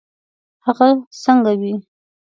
[0.65, 0.87] هغه
[1.23, 1.73] څنګه وي.